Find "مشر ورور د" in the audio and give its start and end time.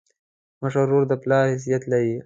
0.61-1.13